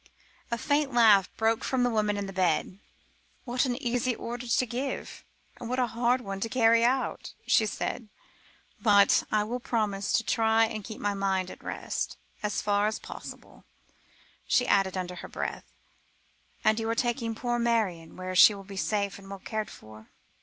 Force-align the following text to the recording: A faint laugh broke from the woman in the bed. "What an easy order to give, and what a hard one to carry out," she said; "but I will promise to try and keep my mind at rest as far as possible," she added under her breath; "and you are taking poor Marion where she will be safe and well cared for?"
A 0.49 0.57
faint 0.57 0.91
laugh 0.91 1.29
broke 1.37 1.63
from 1.63 1.83
the 1.83 1.89
woman 1.91 2.17
in 2.17 2.25
the 2.25 2.33
bed. 2.33 2.79
"What 3.45 3.65
an 3.65 3.75
easy 3.79 4.15
order 4.15 4.47
to 4.47 4.65
give, 4.65 5.23
and 5.59 5.69
what 5.69 5.77
a 5.77 5.85
hard 5.85 6.21
one 6.21 6.39
to 6.39 6.49
carry 6.49 6.83
out," 6.83 7.35
she 7.45 7.67
said; 7.67 8.09
"but 8.81 9.23
I 9.31 9.43
will 9.43 9.59
promise 9.59 10.11
to 10.13 10.23
try 10.23 10.65
and 10.65 10.83
keep 10.83 10.99
my 10.99 11.13
mind 11.13 11.51
at 11.51 11.63
rest 11.63 12.17
as 12.41 12.63
far 12.63 12.87
as 12.87 12.97
possible," 12.97 13.63
she 14.47 14.65
added 14.65 14.97
under 14.97 15.17
her 15.17 15.27
breath; 15.27 15.65
"and 16.63 16.79
you 16.79 16.89
are 16.89 16.95
taking 16.95 17.35
poor 17.35 17.59
Marion 17.59 18.17
where 18.17 18.33
she 18.33 18.55
will 18.55 18.63
be 18.63 18.77
safe 18.77 19.19
and 19.19 19.29
well 19.29 19.37
cared 19.37 19.69
for?" 19.69 20.09